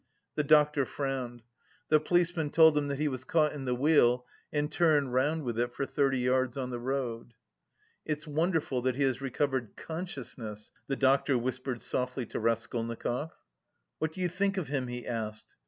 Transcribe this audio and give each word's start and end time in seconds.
The 0.33 0.43
doctor 0.43 0.83
frowned. 0.83 1.43
The 1.89 1.99
policeman 1.99 2.49
told 2.49 2.75
him 2.75 2.87
that 2.87 2.97
he 2.97 3.07
was 3.07 3.23
caught 3.23 3.53
in 3.53 3.65
the 3.65 3.75
wheel 3.75 4.25
and 4.51 4.71
turned 4.71 5.13
round 5.13 5.43
with 5.43 5.59
it 5.59 5.75
for 5.75 5.85
thirty 5.85 6.17
yards 6.17 6.57
on 6.57 6.71
the 6.71 6.79
road. 6.79 7.35
"It's 8.03 8.25
wonderful 8.25 8.81
that 8.81 8.95
he 8.95 9.03
has 9.03 9.21
recovered 9.21 9.75
consciousness," 9.75 10.71
the 10.87 10.95
doctor 10.95 11.37
whispered 11.37 11.81
softly 11.81 12.25
to 12.25 12.39
Raskolnikov. 12.39 13.29
"What 13.99 14.11
do 14.13 14.21
you 14.21 14.27
think 14.29 14.57
of 14.57 14.69
him?" 14.69 14.87
he 14.87 15.05
asked. 15.05 15.55